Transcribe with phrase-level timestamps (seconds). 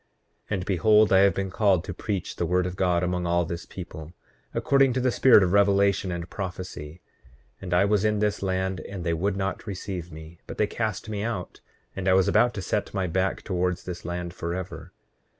[0.45, 3.45] 8:24 And behold, I have been called to preach the word of God among all
[3.45, 4.13] this people,
[4.51, 7.01] according to the spirit of revelation and prophecy;
[7.61, 11.07] and I was in this land and they would not receive me, but they cast
[11.07, 11.61] me out
[11.95, 14.91] and I was about to set my back towards this land forever.